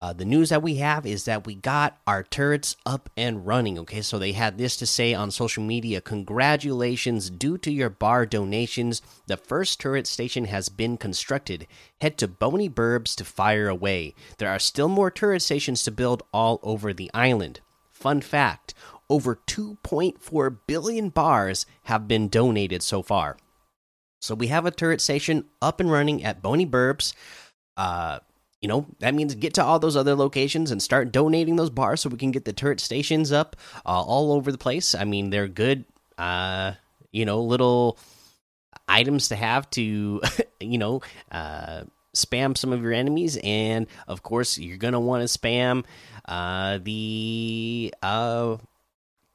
uh, 0.00 0.12
the 0.12 0.24
news 0.24 0.50
that 0.50 0.62
we 0.62 0.76
have 0.76 1.04
is 1.04 1.24
that 1.24 1.44
we 1.44 1.56
got 1.56 1.98
our 2.06 2.22
turrets 2.22 2.76
up 2.86 3.10
and 3.16 3.46
running. 3.46 3.78
Okay, 3.80 4.00
so 4.00 4.18
they 4.18 4.32
had 4.32 4.56
this 4.56 4.76
to 4.76 4.86
say 4.86 5.12
on 5.12 5.30
social 5.30 5.62
media 5.62 6.00
Congratulations, 6.00 7.30
due 7.30 7.58
to 7.58 7.72
your 7.72 7.90
bar 7.90 8.24
donations, 8.24 9.02
the 9.26 9.36
first 9.36 9.80
turret 9.80 10.06
station 10.06 10.44
has 10.44 10.68
been 10.68 10.96
constructed. 10.96 11.66
Head 12.00 12.16
to 12.18 12.28
Boney 12.28 12.70
Burbs 12.70 13.16
to 13.16 13.24
fire 13.24 13.68
away. 13.68 14.14
There 14.38 14.50
are 14.50 14.60
still 14.60 14.88
more 14.88 15.10
turret 15.10 15.42
stations 15.42 15.82
to 15.82 15.90
build 15.90 16.22
all 16.32 16.60
over 16.62 16.92
the 16.92 17.10
island. 17.12 17.60
Fun 17.90 18.20
fact 18.20 18.74
over 19.10 19.36
2.4 19.46 20.58
billion 20.66 21.08
bars 21.08 21.66
have 21.84 22.06
been 22.06 22.28
donated 22.28 22.82
so 22.82 23.02
far. 23.02 23.36
So 24.20 24.34
we 24.34 24.48
have 24.48 24.66
a 24.66 24.70
turret 24.70 25.00
station 25.00 25.46
up 25.62 25.80
and 25.80 25.90
running 25.90 26.22
at 26.22 26.42
Boney 26.42 26.66
Burbs. 26.66 27.14
Uh, 27.76 28.18
you 28.60 28.68
know 28.68 28.86
that 28.98 29.14
means 29.14 29.34
get 29.34 29.54
to 29.54 29.64
all 29.64 29.78
those 29.78 29.96
other 29.96 30.14
locations 30.14 30.70
and 30.70 30.82
start 30.82 31.12
donating 31.12 31.56
those 31.56 31.70
bars 31.70 32.00
so 32.00 32.08
we 32.08 32.18
can 32.18 32.30
get 32.30 32.44
the 32.44 32.52
turret 32.52 32.80
stations 32.80 33.30
up 33.30 33.56
uh, 33.86 34.02
all 34.02 34.32
over 34.32 34.50
the 34.50 34.58
place. 34.58 34.94
I 34.94 35.04
mean 35.04 35.30
they're 35.30 35.48
good 35.48 35.84
uh 36.16 36.72
you 37.12 37.24
know 37.24 37.40
little 37.40 37.98
items 38.88 39.28
to 39.28 39.36
have 39.36 39.70
to 39.70 40.20
you 40.60 40.78
know 40.78 41.00
uh 41.30 41.84
spam 42.16 42.56
some 42.56 42.72
of 42.72 42.82
your 42.82 42.92
enemies. 42.92 43.38
And 43.44 43.86
of 44.08 44.22
course 44.22 44.58
you're 44.58 44.78
gonna 44.78 45.00
want 45.00 45.28
to 45.28 45.38
spam 45.38 45.84
uh 46.24 46.78
the 46.82 47.94
uh 48.02 48.56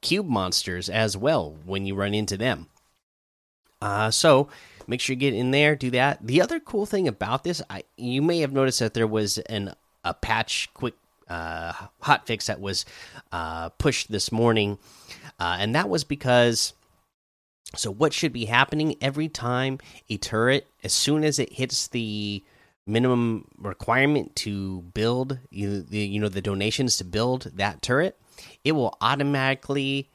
cube 0.02 0.28
monsters 0.28 0.90
as 0.90 1.16
well 1.16 1.56
when 1.64 1.86
you 1.86 1.94
run 1.94 2.12
into 2.12 2.36
them. 2.36 2.68
Uh 3.80 4.10
so 4.10 4.48
make 4.88 5.00
sure 5.00 5.14
you 5.14 5.20
get 5.20 5.34
in 5.34 5.50
there 5.50 5.76
do 5.76 5.90
that. 5.90 6.26
The 6.26 6.40
other 6.40 6.60
cool 6.60 6.86
thing 6.86 7.08
about 7.08 7.44
this 7.44 7.62
i 7.70 7.84
you 7.96 8.22
may 8.22 8.40
have 8.40 8.52
noticed 8.52 8.80
that 8.80 8.94
there 8.94 9.06
was 9.06 9.38
an 9.38 9.74
a 10.04 10.14
patch 10.14 10.68
quick 10.74 10.94
uh 11.28 11.72
hot 12.00 12.26
fix 12.26 12.46
that 12.46 12.60
was 12.60 12.84
uh 13.32 13.70
pushed 13.70 14.10
this 14.10 14.30
morning. 14.30 14.78
Uh 15.38 15.56
and 15.58 15.74
that 15.74 15.88
was 15.88 16.04
because 16.04 16.74
so 17.76 17.90
what 17.90 18.12
should 18.12 18.32
be 18.32 18.44
happening 18.44 18.96
every 19.00 19.28
time 19.28 19.78
a 20.08 20.16
turret 20.16 20.66
as 20.82 20.92
soon 20.92 21.24
as 21.24 21.38
it 21.38 21.52
hits 21.52 21.88
the 21.88 22.42
minimum 22.86 23.48
requirement 23.58 24.36
to 24.36 24.82
build 24.92 25.38
you 25.50 25.80
the 25.82 25.98
you 25.98 26.20
know 26.20 26.28
the 26.28 26.42
donations 26.42 26.96
to 26.98 27.04
build 27.04 27.50
that 27.54 27.80
turret 27.80 28.18
it 28.62 28.72
will 28.72 28.96
automatically 29.00 30.10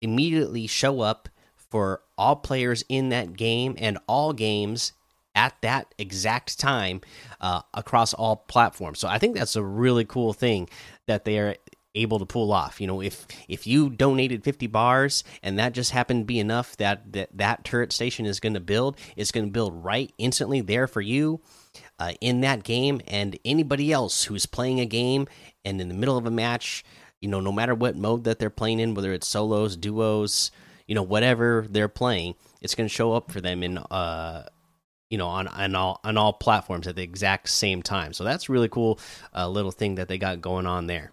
immediately 0.00 0.66
show 0.66 1.00
up 1.00 1.28
for 1.76 2.00
all 2.16 2.36
players 2.36 2.82
in 2.88 3.10
that 3.10 3.36
game 3.36 3.74
and 3.76 3.98
all 4.06 4.32
games 4.32 4.92
at 5.34 5.54
that 5.60 5.94
exact 5.98 6.58
time 6.58 7.02
uh, 7.38 7.60
across 7.74 8.14
all 8.14 8.36
platforms. 8.36 8.98
So 8.98 9.08
I 9.08 9.18
think 9.18 9.36
that's 9.36 9.56
a 9.56 9.62
really 9.62 10.06
cool 10.06 10.32
thing 10.32 10.70
that 11.06 11.26
they 11.26 11.38
are 11.38 11.54
able 11.94 12.18
to 12.18 12.24
pull 12.24 12.50
off. 12.50 12.80
You 12.80 12.86
know, 12.86 13.02
if 13.02 13.26
if 13.46 13.66
you 13.66 13.90
donated 13.90 14.42
50 14.42 14.68
bars 14.68 15.22
and 15.42 15.58
that 15.58 15.74
just 15.74 15.90
happened 15.90 16.22
to 16.22 16.24
be 16.24 16.40
enough 16.40 16.78
that 16.78 17.12
that, 17.12 17.36
that 17.36 17.64
turret 17.64 17.92
station 17.92 18.24
is 18.24 18.40
going 18.40 18.54
to 18.54 18.60
build, 18.60 18.96
it's 19.14 19.30
going 19.30 19.44
to 19.44 19.52
build 19.52 19.84
right 19.84 20.10
instantly 20.16 20.62
there 20.62 20.86
for 20.86 21.02
you. 21.02 21.42
Uh, 21.98 22.12
in 22.22 22.40
that 22.40 22.62
game, 22.62 23.02
and 23.06 23.38
anybody 23.44 23.92
else 23.92 24.24
who's 24.24 24.46
playing 24.46 24.80
a 24.80 24.86
game 24.86 25.28
and 25.62 25.78
in 25.78 25.88
the 25.88 25.94
middle 25.94 26.16
of 26.16 26.24
a 26.24 26.30
match, 26.30 26.82
you 27.20 27.28
know, 27.28 27.40
no 27.40 27.52
matter 27.52 27.74
what 27.74 27.94
mode 27.94 28.24
that 28.24 28.38
they're 28.38 28.48
playing 28.48 28.80
in, 28.80 28.94
whether 28.94 29.12
it's 29.12 29.28
solos, 29.28 29.76
duos, 29.76 30.50
you 30.86 30.94
know 30.94 31.02
whatever 31.02 31.66
they're 31.68 31.88
playing 31.88 32.34
it's 32.60 32.74
going 32.74 32.88
to 32.88 32.94
show 32.94 33.12
up 33.12 33.30
for 33.30 33.40
them 33.40 33.62
in 33.62 33.78
uh 33.78 34.44
you 35.10 35.18
know 35.18 35.28
on 35.28 35.48
on 35.48 35.74
all 35.74 36.00
on 36.04 36.16
all 36.16 36.32
platforms 36.32 36.86
at 36.86 36.96
the 36.96 37.02
exact 37.02 37.48
same 37.48 37.82
time. 37.82 38.12
So 38.12 38.24
that's 38.24 38.48
really 38.48 38.68
cool 38.68 38.98
uh, 39.34 39.48
little 39.48 39.70
thing 39.70 39.96
that 39.96 40.08
they 40.08 40.18
got 40.18 40.40
going 40.40 40.66
on 40.66 40.86
there. 40.86 41.12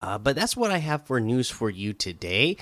Uh, 0.00 0.16
but 0.16 0.36
that's 0.36 0.56
what 0.56 0.70
i 0.70 0.78
have 0.78 1.06
for 1.06 1.20
news 1.20 1.50
for 1.50 1.70
you 1.70 1.92
today. 1.92 2.56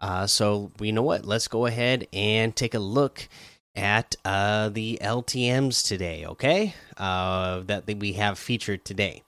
Uh, 0.00 0.26
so 0.26 0.70
you 0.80 0.92
know 0.92 1.02
what? 1.02 1.24
Let's 1.24 1.48
go 1.48 1.66
ahead 1.66 2.06
and 2.12 2.54
take 2.54 2.74
a 2.74 2.78
look 2.78 3.28
at 3.74 4.16
uh, 4.24 4.70
the 4.70 4.98
ltms 5.02 5.86
today 5.86 6.24
okay? 6.26 6.74
Uh, 6.96 7.60
that 7.60 7.86
we 7.98 8.14
have 8.14 8.38
featured 8.38 8.84
today. 8.84 9.22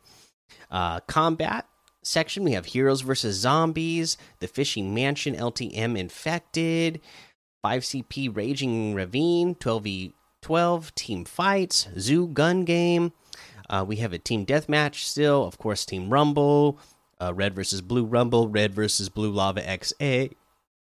Uh, 0.71 1.00
combat 1.00 1.66
section, 2.03 2.44
we 2.44 2.53
have 2.53 2.66
Heroes 2.66 3.00
versus 3.03 3.37
Zombies, 3.37 4.16
the 4.38 4.49
Fishing 4.49 4.94
Mansion 4.94 5.34
LTM 5.34 5.99
Infected, 5.99 7.00
5CP 7.65 8.34
Raging 8.34 8.94
Ravine, 8.94 9.55
12v12 9.56 10.94
Team 10.94 11.25
Fights, 11.25 11.89
Zoo 11.99 12.28
Gun 12.28 12.65
Game. 12.65 13.12
Uh, 13.69 13.84
we 13.87 13.97
have 13.97 14.12
a 14.12 14.19
Team 14.19 14.44
Deathmatch 14.47 15.05
still, 15.05 15.44
of 15.44 15.59
course, 15.59 15.84
Team 15.84 16.10
Rumble, 16.10 16.78
uh, 17.21 17.33
Red 17.34 17.55
versus 17.55 17.81
Blue 17.83 18.05
Rumble, 18.05 18.49
Red 18.49 18.75
versus 18.75 19.09
Blue 19.09 19.31
Lava 19.31 19.60
XA. 19.60 20.33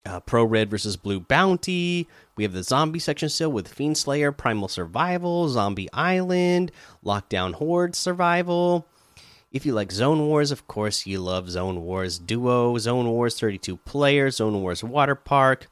Uh, 0.07 0.21
Pro 0.21 0.45
Red 0.45 0.69
versus 0.69 0.99
Blue 0.99 1.19
Bounty. 1.19 2.07
We 2.37 2.45
have 2.45 2.53
the 2.53 2.63
zombie 2.63 2.99
section 2.99 3.31
still 3.31 3.51
with 3.51 3.69
Fiend 3.69 3.97
Slayer, 3.97 4.33
Primal 4.33 4.69
Survival, 4.69 5.49
Zombie 5.49 5.89
Island, 5.95 6.73
Lockdown 7.03 7.55
Horde 7.55 7.97
Survival, 7.97 8.87
if 9.55 9.65
you 9.65 9.73
like 9.73 9.93
Zone 9.93 10.27
Wars, 10.27 10.51
of 10.51 10.67
course, 10.67 11.07
you 11.07 11.21
love 11.21 11.49
Zone 11.49 11.83
Wars 11.83 12.19
Duo, 12.19 12.77
Zone 12.77 13.09
Wars 13.09 13.39
32 13.39 13.77
players, 13.79 14.37
Zone 14.37 14.61
Wars 14.61 14.83
Water 14.83 15.15
Park. 15.15 15.69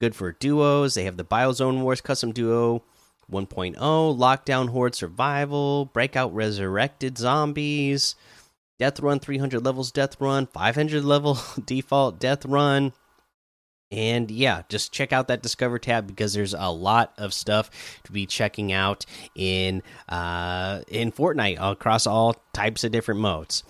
Good 0.00 0.16
for 0.16 0.32
duos. 0.32 0.94
They 0.94 1.04
have 1.04 1.18
the 1.18 1.24
Biozone 1.24 1.82
Wars 1.82 2.00
Custom 2.00 2.32
Duo 2.32 2.82
1.0, 3.30 3.76
Lockdown 3.76 4.70
Horde 4.70 4.94
Survival, 4.94 5.84
Breakout 5.84 6.34
Resurrected 6.34 7.18
Zombies, 7.18 8.14
Death 8.78 9.00
Run 9.00 9.20
300 9.20 9.62
levels 9.62 9.92
Death 9.92 10.18
Run, 10.18 10.46
500 10.46 11.04
level 11.04 11.38
default 11.66 12.18
Death 12.18 12.46
Run. 12.46 12.94
And 13.90 14.30
yeah, 14.30 14.62
just 14.68 14.92
check 14.92 15.12
out 15.12 15.28
that 15.28 15.42
Discover 15.42 15.78
tab 15.78 16.06
because 16.06 16.34
there's 16.34 16.54
a 16.54 16.70
lot 16.70 17.14
of 17.16 17.32
stuff 17.32 17.70
to 18.04 18.12
be 18.12 18.26
checking 18.26 18.70
out 18.72 19.06
in 19.34 19.82
uh, 20.08 20.82
in 20.88 21.10
Fortnite 21.10 21.56
across 21.58 22.06
all 22.06 22.36
types 22.52 22.84
of 22.84 22.92
different 22.92 23.20
modes. 23.20 23.64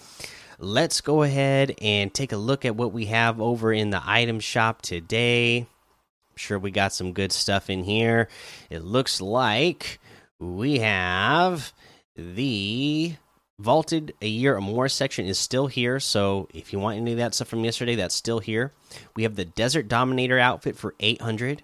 Let's 0.59 1.01
go 1.01 1.23
ahead 1.23 1.77
and 1.81 2.13
take 2.13 2.33
a 2.33 2.37
look 2.37 2.65
at 2.65 2.75
what 2.75 2.93
we 2.93 3.07
have 3.07 3.41
over 3.41 3.73
in 3.73 3.91
the 3.91 4.03
item 4.05 4.41
shop 4.41 4.83
today. 4.83 5.59
I'm 5.59 6.37
sure 6.37 6.59
we 6.59 6.73
got 6.73 6.93
some 6.93 7.13
good 7.13 7.31
stuff 7.31 7.71
in 7.71 7.85
here. 7.85 8.29
It 8.71 8.83
looks 8.83 9.21
like 9.21 10.01
we 10.41 10.81
have 10.81 11.73
the 12.17 13.15
vaulted 13.59 14.15
a 14.23 14.29
year 14.29 14.57
or 14.57 14.61
more 14.61 14.89
section 14.89 15.27
is 15.27 15.39
still 15.39 15.67
here. 15.67 15.99
So 16.01 16.49
if 16.55 16.73
you 16.73 16.79
want 16.79 16.97
any 16.97 17.13
of 17.13 17.19
that 17.19 17.35
stuff 17.35 17.49
from 17.49 17.65
yesterday 17.65 17.97
that's 17.97 18.15
still 18.15 18.39
here. 18.39 18.73
We 19.17 19.25
have 19.25 19.37
the 19.37 19.45
desert 19.45 19.89
dominator 19.89 20.39
outfit 20.39 20.77
for 20.77 20.95
800 21.01 21.63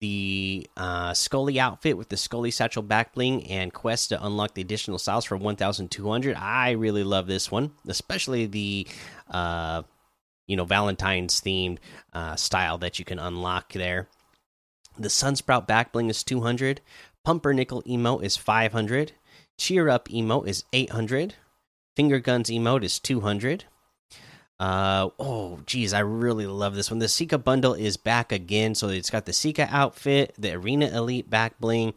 the 0.00 0.66
uh, 0.76 1.14
scully 1.14 1.60
outfit 1.60 1.96
with 1.96 2.08
the 2.08 2.16
scully 2.16 2.50
satchel 2.50 2.82
back 2.82 3.14
bling 3.14 3.46
and 3.46 3.72
quest 3.72 4.08
to 4.08 4.26
unlock 4.26 4.52
the 4.52 4.60
additional 4.60 4.98
styles 4.98 5.24
for 5.24 5.36
1200 5.36 6.34
i 6.34 6.72
really 6.72 7.04
love 7.04 7.28
this 7.28 7.52
one 7.52 7.70
especially 7.86 8.46
the 8.46 8.84
uh, 9.30 9.82
you 10.46 10.56
know 10.56 10.64
valentine's 10.64 11.40
themed 11.40 11.78
uh, 12.12 12.36
style 12.36 12.78
that 12.78 12.98
you 12.98 13.04
can 13.04 13.18
unlock 13.18 13.72
there. 13.72 14.08
The 14.98 15.08
sunsprout 15.08 15.66
back 15.66 15.92
bling 15.92 16.10
is 16.10 16.22
200 16.22 16.80
pumpernickel 17.24 17.82
emote 17.84 18.22
is 18.22 18.36
500 18.36 19.12
Cheer 19.62 19.88
Up 19.88 20.08
emote 20.08 20.48
is 20.48 20.64
800. 20.72 21.36
Finger 21.94 22.18
Guns 22.18 22.50
emote 22.50 22.82
is 22.82 22.98
200. 22.98 23.66
Uh, 24.58 25.10
oh, 25.20 25.60
geez, 25.66 25.92
I 25.92 26.00
really 26.00 26.48
love 26.48 26.74
this 26.74 26.90
one. 26.90 26.98
The 26.98 27.06
Sica 27.06 27.38
bundle 27.38 27.72
is 27.72 27.96
back 27.96 28.32
again. 28.32 28.74
So 28.74 28.88
it's 28.88 29.08
got 29.08 29.24
the 29.24 29.30
Sica 29.30 29.68
outfit, 29.70 30.34
the 30.36 30.54
Arena 30.54 30.86
Elite 30.88 31.30
back 31.30 31.60
bling, 31.60 31.94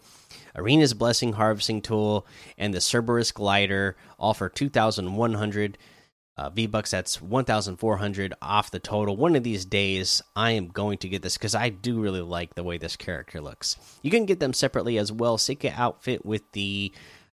Arena's 0.55 0.93
Blessing 0.93 1.33
harvesting 1.33 1.81
tool, 1.81 2.27
and 2.55 2.71
the 2.71 2.81
Cerberus 2.81 3.31
glider, 3.31 3.97
all 4.19 4.35
for 4.35 4.47
2,100 4.47 5.77
uh, 6.37 6.49
V 6.51 6.67
bucks. 6.67 6.91
That's 6.91 7.19
1,400 7.19 8.35
off 8.43 8.69
the 8.69 8.79
total. 8.79 9.17
One 9.17 9.35
of 9.35 9.43
these 9.43 9.65
days, 9.65 10.21
I 10.35 10.51
am 10.51 10.67
going 10.67 10.99
to 10.99 11.09
get 11.09 11.23
this 11.23 11.35
because 11.35 11.55
I 11.55 11.69
do 11.69 11.99
really 11.99 12.21
like 12.21 12.53
the 12.53 12.63
way 12.63 12.77
this 12.77 12.95
character 12.95 13.41
looks. 13.41 13.75
You 14.03 14.11
can 14.11 14.27
get 14.27 14.39
them 14.39 14.53
separately 14.53 14.99
as 14.99 15.11
well. 15.11 15.39
Sica 15.39 15.73
outfit 15.75 16.23
with 16.23 16.43
the 16.51 16.93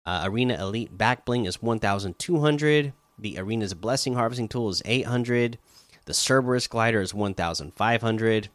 uh, 0.06 0.22
Arena 0.26 0.56
Elite 0.62 0.98
Backbling 0.98 1.48
is 1.48 1.62
1,200. 1.62 2.94
The 3.18 3.40
Arena's 3.40 3.74
Blessing 3.74 4.14
Harvesting 4.14 4.48
Tool 4.48 4.70
is 4.70 4.82
800. 4.86 5.58
The 6.06 6.14
Cerberus 6.14 6.68
Glider 6.68 7.02
is 7.02 7.14
1,500. 7.14 8.50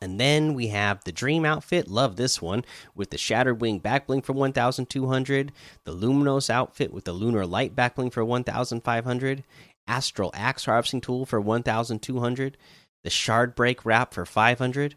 And 0.00 0.20
then 0.20 0.54
we 0.54 0.68
have 0.68 1.04
the 1.04 1.12
Dream 1.12 1.44
outfit. 1.44 1.88
Love 1.88 2.16
this 2.16 2.40
one 2.40 2.64
with 2.94 3.10
the 3.10 3.18
Shattered 3.18 3.60
Wing 3.60 3.80
backbling 3.80 4.24
for 4.24 4.32
1,200. 4.32 5.52
The 5.84 5.94
Luminos 5.94 6.50
outfit 6.50 6.92
with 6.92 7.04
the 7.04 7.12
Lunar 7.12 7.46
Light 7.46 7.74
backbling 7.74 8.12
for 8.12 8.24
1,500. 8.24 9.44
Astral 9.86 10.30
Axe 10.34 10.64
harvesting 10.64 11.00
tool 11.00 11.26
for 11.26 11.40
1,200. 11.40 12.56
The 13.02 13.10
Shard 13.10 13.54
Break 13.54 13.84
wrap 13.84 14.14
for 14.14 14.24
500. 14.24 14.94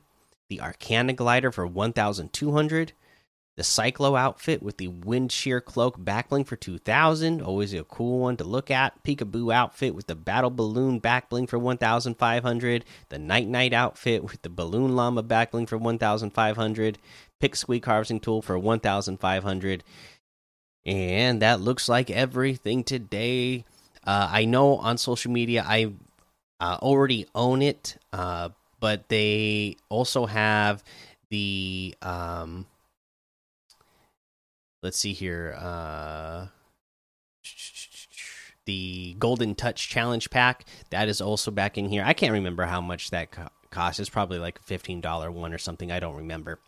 The 0.49 0.61
Arcana 0.61 1.13
glider 1.13 1.51
for 1.51 1.67
1,200 1.67 2.93
the 3.57 3.63
Cyclo 3.63 4.17
outfit 4.17 4.61
with 4.61 4.77
the 4.77 4.87
Wind 4.87 5.31
Shear 5.31 5.59
Cloak 5.59 5.99
backbling 5.99 6.45
for 6.45 6.55
2000. 6.55 7.41
Always 7.41 7.73
a 7.73 7.83
cool 7.83 8.19
one 8.19 8.37
to 8.37 8.43
look 8.43 8.69
at. 8.69 9.03
Peekaboo 9.03 9.51
outfit 9.51 9.95
with 9.95 10.05
the 10.05 10.13
Battle 10.13 10.51
Balloon 10.51 11.01
backbling 11.01 11.49
for 11.49 11.57
1500. 11.57 12.85
The 13.09 13.17
Nite 13.17 13.47
Nite 13.47 13.73
outfit 13.73 14.23
with 14.23 14.43
the 14.43 14.49
Balloon 14.49 14.95
Llama 14.95 15.23
backbling 15.23 15.67
for 15.67 15.79
1500. 15.79 16.99
Pick 17.39 17.55
Squeak 17.55 17.83
Harvesting 17.83 18.19
Tool 18.19 18.43
for 18.43 18.59
1500. 18.59 19.83
And 20.85 21.41
that 21.41 21.59
looks 21.59 21.89
like 21.89 22.11
everything 22.11 22.83
today. 22.83 23.65
Uh, 24.05 24.29
I 24.31 24.45
know 24.45 24.77
on 24.77 24.99
social 24.99 25.31
media 25.31 25.65
I 25.67 25.93
uh, 26.59 26.77
already 26.79 27.25
own 27.33 27.63
it, 27.63 27.97
uh, 28.13 28.49
but 28.79 29.09
they 29.09 29.77
also 29.89 30.27
have 30.27 30.83
the. 31.31 31.95
Um, 32.03 32.67
let's 34.87 34.97
see 34.97 35.11
here 35.11 35.53
uh 35.59 36.47
the 38.63 39.17
golden 39.19 39.53
touch 39.53 39.89
challenge 39.89 40.29
pack 40.29 40.63
that 40.91 41.09
is 41.09 41.19
also 41.19 41.51
back 41.51 41.77
in 41.77 41.89
here. 41.89 42.03
I 42.05 42.13
can't 42.13 42.33
remember 42.33 42.65
how 42.65 42.79
much 42.79 43.09
that 43.09 43.31
co 43.31 43.47
cost. 43.69 43.99
It's 43.99 44.09
probably 44.09 44.39
like 44.39 44.59
a 44.59 44.63
$15 44.63 45.33
one 45.33 45.53
or 45.53 45.57
something. 45.57 45.91
I 45.91 45.99
don't 45.99 46.15
remember. 46.15 46.59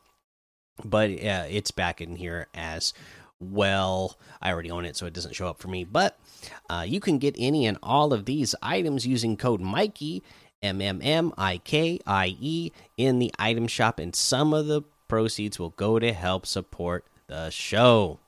But 0.84 1.12
uh, 1.12 1.46
it's 1.50 1.72
back 1.72 2.02
in 2.02 2.18
here 2.18 2.48
as 2.54 2.94
well. 3.40 4.18
I 4.42 4.52
already 4.52 4.72
own 4.72 4.86
it 4.86 4.98
so 4.98 5.06
it 5.06 5.14
doesn't 5.14 5.36
show 5.36 5.48
up 5.48 5.60
for 5.60 5.70
me. 5.70 5.86
But 5.86 6.18
uh, 6.70 6.86
you 6.86 7.00
can 7.00 7.20
get 7.20 7.36
any 7.38 7.66
and 7.66 7.78
all 7.84 8.12
of 8.12 8.26
these 8.26 8.54
items 8.62 9.08
using 9.08 9.38
code 9.38 9.62
mikey 9.62 10.24
m 10.62 10.82
m 10.82 11.00
m 11.02 11.34
i 11.38 11.58
k 11.58 12.00
i 12.06 12.36
e 12.40 12.72
in 12.98 13.20
the 13.20 13.34
item 13.40 13.66
shop 13.66 13.98
and 13.98 14.14
some 14.14 14.54
of 14.54 14.68
the 14.68 14.82
proceeds 15.08 15.58
will 15.58 15.70
go 15.72 16.00
to 16.00 16.12
help 16.12 16.46
support 16.46 17.06
the 17.30 17.50
show. 17.50 18.20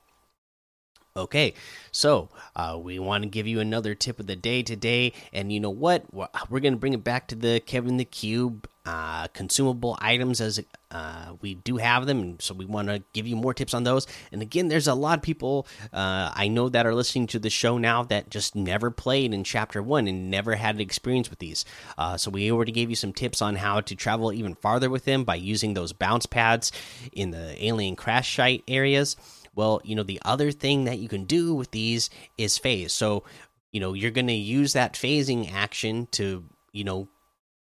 Okay, 1.17 1.53
so 1.91 2.29
uh, 2.55 2.79
we 2.81 2.97
want 2.97 3.23
to 3.23 3.29
give 3.29 3.45
you 3.45 3.59
another 3.59 3.93
tip 3.93 4.17
of 4.17 4.27
the 4.27 4.35
day 4.37 4.63
today, 4.63 5.11
and 5.33 5.51
you 5.51 5.59
know 5.59 5.69
what? 5.69 6.05
We're 6.13 6.61
going 6.61 6.73
to 6.73 6.79
bring 6.79 6.93
it 6.93 7.03
back 7.03 7.27
to 7.27 7.35
the 7.35 7.59
Kevin 7.59 7.97
the 7.97 8.05
Cube 8.05 8.69
uh, 8.85 9.27
consumable 9.27 9.97
items 10.01 10.41
as 10.41 10.59
uh, 10.89 11.33
we 11.41 11.55
do 11.55 11.77
have 11.77 12.07
them, 12.07 12.39
so 12.39 12.53
we 12.53 12.65
want 12.65 12.87
to 12.87 13.03
give 13.13 13.27
you 13.27 13.35
more 13.35 13.53
tips 13.53 13.73
on 13.73 13.83
those. 13.83 14.07
And 14.31 14.41
again, 14.41 14.67
there's 14.67 14.87
a 14.87 14.95
lot 14.95 15.19
of 15.19 15.23
people 15.23 15.67
uh, 15.93 16.31
I 16.33 16.47
know 16.47 16.67
that 16.69 16.85
are 16.85 16.95
listening 16.95 17.27
to 17.27 17.39
the 17.39 17.49
show 17.49 17.77
now 17.77 18.03
that 18.03 18.29
just 18.29 18.55
never 18.55 18.89
played 18.89 19.33
in 19.33 19.43
Chapter 19.43 19.83
One 19.83 20.07
and 20.07 20.31
never 20.31 20.55
had 20.55 20.75
an 20.75 20.81
experience 20.81 21.29
with 21.29 21.39
these. 21.39 21.63
Uh, 21.97 22.17
so 22.17 22.31
we 22.31 22.51
already 22.51 22.71
gave 22.71 22.89
you 22.89 22.95
some 22.95 23.13
tips 23.13 23.41
on 23.41 23.55
how 23.55 23.81
to 23.81 23.95
travel 23.95 24.33
even 24.33 24.55
farther 24.55 24.89
with 24.89 25.05
them 25.05 25.23
by 25.23 25.35
using 25.35 25.73
those 25.73 25.93
bounce 25.93 26.25
pads 26.25 26.71
in 27.13 27.31
the 27.31 27.63
alien 27.63 27.95
crash 27.95 28.35
site 28.35 28.63
areas. 28.67 29.15
Well, 29.53 29.81
you 29.83 29.95
know, 29.95 30.03
the 30.03 30.21
other 30.25 30.51
thing 30.51 30.85
that 30.85 30.99
you 30.99 31.07
can 31.07 31.25
do 31.25 31.53
with 31.53 31.71
these 31.71 32.09
is 32.37 32.57
phase. 32.57 32.93
So, 32.93 33.23
you 33.71 33.79
know, 33.79 33.93
you're 33.93 34.11
going 34.11 34.27
to 34.27 34.33
use 34.33 34.73
that 34.73 34.93
phasing 34.93 35.51
action 35.53 36.07
to, 36.13 36.43
you 36.71 36.83
know, 36.83 37.07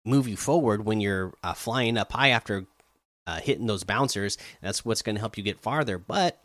move 0.05 0.27
you 0.27 0.37
forward 0.37 0.85
when 0.85 1.01
you're 1.01 1.33
uh, 1.43 1.53
flying 1.53 1.97
up 1.97 2.11
high 2.11 2.29
after 2.29 2.65
uh, 3.27 3.39
hitting 3.39 3.67
those 3.67 3.83
bouncers. 3.83 4.37
That's 4.61 4.83
what's 4.83 5.01
going 5.01 5.15
to 5.15 5.19
help 5.19 5.37
you 5.37 5.43
get 5.43 5.59
farther. 5.61 5.97
But 5.97 6.41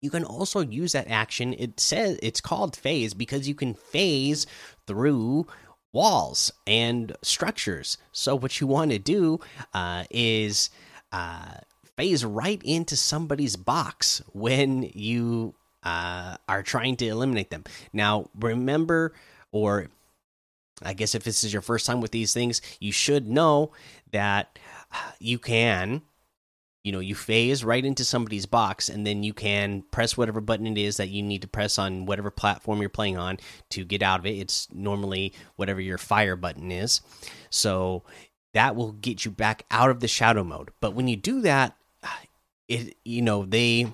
you 0.00 0.10
can 0.10 0.24
also 0.24 0.60
use 0.60 0.92
that 0.92 1.08
action. 1.08 1.54
It 1.54 1.80
says 1.80 2.18
it's 2.22 2.40
called 2.40 2.76
phase 2.76 3.14
because 3.14 3.48
you 3.48 3.54
can 3.54 3.74
phase 3.74 4.46
through 4.86 5.46
walls 5.92 6.52
and 6.66 7.16
structures. 7.22 7.98
So 8.12 8.34
what 8.36 8.60
you 8.60 8.66
want 8.66 8.90
to 8.90 8.98
do 8.98 9.40
uh, 9.72 10.04
is 10.10 10.70
uh, 11.12 11.54
phase 11.96 12.24
right 12.24 12.60
into 12.64 12.96
somebody's 12.96 13.56
box 13.56 14.20
when 14.32 14.90
you 14.94 15.54
uh, 15.84 16.36
are 16.48 16.62
trying 16.62 16.96
to 16.96 17.06
eliminate 17.06 17.50
them. 17.50 17.64
Now, 17.92 18.28
remember, 18.38 19.14
or 19.52 19.88
I 20.82 20.92
guess 20.94 21.14
if 21.14 21.24
this 21.24 21.44
is 21.44 21.52
your 21.52 21.62
first 21.62 21.86
time 21.86 22.00
with 22.00 22.10
these 22.10 22.34
things, 22.34 22.60
you 22.80 22.92
should 22.92 23.28
know 23.28 23.72
that 24.12 24.58
you 25.18 25.38
can, 25.38 26.02
you 26.82 26.92
know, 26.92 27.00
you 27.00 27.14
phase 27.14 27.64
right 27.64 27.84
into 27.84 28.04
somebody's 28.04 28.46
box 28.46 28.88
and 28.88 29.06
then 29.06 29.22
you 29.22 29.32
can 29.32 29.82
press 29.90 30.16
whatever 30.16 30.40
button 30.40 30.66
it 30.66 30.78
is 30.78 30.96
that 30.96 31.08
you 31.08 31.22
need 31.22 31.42
to 31.42 31.48
press 31.48 31.78
on 31.78 32.06
whatever 32.06 32.30
platform 32.30 32.80
you're 32.80 32.88
playing 32.88 33.16
on 33.16 33.38
to 33.70 33.84
get 33.84 34.02
out 34.02 34.20
of 34.20 34.26
it. 34.26 34.38
It's 34.38 34.68
normally 34.72 35.32
whatever 35.56 35.80
your 35.80 35.98
fire 35.98 36.36
button 36.36 36.70
is. 36.70 37.00
So 37.50 38.02
that 38.52 38.76
will 38.76 38.92
get 38.92 39.24
you 39.24 39.30
back 39.30 39.64
out 39.70 39.90
of 39.90 40.00
the 40.00 40.08
shadow 40.08 40.44
mode. 40.44 40.70
But 40.80 40.94
when 40.94 41.08
you 41.08 41.16
do 41.16 41.40
that, 41.42 41.76
it 42.68 42.96
you 43.04 43.20
know 43.22 43.44
they 43.44 43.92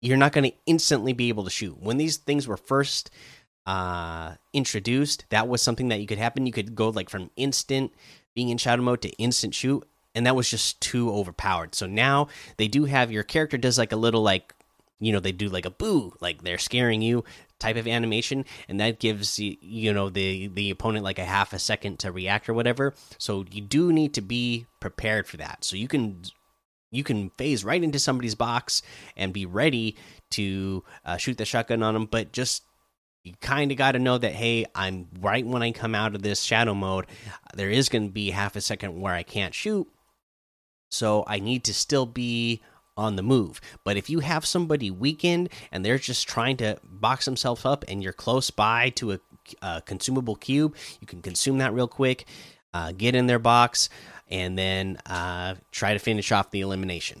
you're 0.00 0.16
not 0.16 0.32
going 0.32 0.50
to 0.50 0.56
instantly 0.66 1.12
be 1.12 1.28
able 1.28 1.44
to 1.44 1.50
shoot 1.50 1.78
when 1.80 1.96
these 1.96 2.16
things 2.16 2.46
were 2.46 2.56
first 2.56 3.10
uh 3.66 4.34
introduced 4.52 5.24
that 5.30 5.48
was 5.48 5.60
something 5.60 5.88
that 5.88 6.00
you 6.00 6.06
could 6.06 6.18
happen. 6.18 6.46
You 6.46 6.52
could 6.52 6.74
go 6.74 6.90
like 6.90 7.10
from 7.10 7.30
instant 7.36 7.92
being 8.34 8.48
in 8.48 8.58
shadow 8.58 8.82
mode 8.82 9.02
to 9.02 9.10
instant 9.12 9.54
shoot 9.54 9.86
and 10.14 10.24
that 10.26 10.34
was 10.34 10.48
just 10.48 10.80
too 10.80 11.10
overpowered. 11.12 11.74
So 11.74 11.86
now 11.86 12.28
they 12.56 12.68
do 12.68 12.86
have 12.86 13.12
your 13.12 13.22
character 13.22 13.58
does 13.58 13.78
like 13.78 13.92
a 13.92 13.96
little 13.96 14.22
like 14.22 14.54
you 14.98 15.12
know 15.12 15.20
they 15.20 15.32
do 15.32 15.48
like 15.48 15.66
a 15.66 15.70
boo 15.70 16.14
like 16.20 16.42
they're 16.42 16.56
scaring 16.56 17.02
you 17.02 17.22
type 17.58 17.76
of 17.76 17.86
animation 17.86 18.44
and 18.68 18.80
that 18.80 18.98
gives 18.98 19.38
you 19.38 19.92
know 19.92 20.08
the 20.08 20.48
the 20.48 20.70
opponent 20.70 21.04
like 21.04 21.18
a 21.18 21.24
half 21.24 21.52
a 21.52 21.58
second 21.58 21.98
to 21.98 22.12
react 22.12 22.48
or 22.48 22.54
whatever. 22.54 22.94
So 23.18 23.44
you 23.50 23.60
do 23.60 23.92
need 23.92 24.14
to 24.14 24.20
be 24.20 24.66
prepared 24.80 25.26
for 25.26 25.36
that. 25.38 25.64
So 25.64 25.76
you 25.76 25.88
can 25.88 26.22
you 26.90 27.04
can 27.04 27.30
phase 27.30 27.64
right 27.64 27.82
into 27.82 27.98
somebody's 27.98 28.34
box 28.34 28.82
and 29.16 29.32
be 29.32 29.44
ready 29.44 29.96
to 30.30 30.84
uh, 31.04 31.16
shoot 31.16 31.36
the 31.36 31.44
shotgun 31.44 31.82
on 31.82 31.94
them. 31.94 32.06
But 32.06 32.32
just 32.32 32.62
you 33.26 33.34
kind 33.40 33.72
of 33.72 33.76
got 33.76 33.92
to 33.92 33.98
know 33.98 34.16
that 34.16 34.32
hey, 34.32 34.66
I'm 34.74 35.08
right 35.20 35.44
when 35.44 35.62
I 35.62 35.72
come 35.72 35.96
out 35.96 36.14
of 36.14 36.22
this 36.22 36.42
shadow 36.42 36.74
mode, 36.74 37.06
there 37.54 37.70
is 37.70 37.88
going 37.88 38.06
to 38.06 38.12
be 38.12 38.30
half 38.30 38.54
a 38.54 38.60
second 38.60 39.00
where 39.00 39.14
I 39.14 39.24
can't 39.24 39.52
shoot, 39.52 39.88
so 40.90 41.24
I 41.26 41.40
need 41.40 41.64
to 41.64 41.74
still 41.74 42.06
be 42.06 42.62
on 42.96 43.16
the 43.16 43.22
move. 43.22 43.60
But 43.84 43.96
if 43.96 44.08
you 44.08 44.20
have 44.20 44.46
somebody 44.46 44.92
weakened 44.92 45.50
and 45.72 45.84
they're 45.84 45.98
just 45.98 46.28
trying 46.28 46.56
to 46.58 46.78
box 46.84 47.24
themselves 47.24 47.64
up 47.64 47.84
and 47.88 48.02
you're 48.02 48.12
close 48.12 48.50
by 48.50 48.90
to 48.90 49.12
a, 49.12 49.20
a 49.60 49.82
consumable 49.84 50.36
cube, 50.36 50.76
you 51.00 51.06
can 51.06 51.20
consume 51.20 51.58
that 51.58 51.74
real 51.74 51.88
quick, 51.88 52.26
uh, 52.72 52.92
get 52.92 53.16
in 53.16 53.26
their 53.26 53.40
box 53.40 53.88
and 54.28 54.56
then 54.56 54.98
uh, 55.06 55.56
try 55.72 55.92
to 55.92 55.98
finish 55.98 56.30
off 56.30 56.52
the 56.52 56.60
elimination. 56.60 57.20